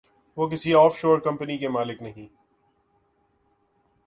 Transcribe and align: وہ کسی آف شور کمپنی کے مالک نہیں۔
وہ 0.37 0.47
کسی 0.49 0.73
آف 0.73 0.97
شور 0.97 1.19
کمپنی 1.19 1.57
کے 1.57 1.69
مالک 1.69 2.01
نہیں۔ 2.01 2.27